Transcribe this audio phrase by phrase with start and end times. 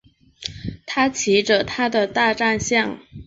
[0.87, 2.97] 他骑着他的大战象。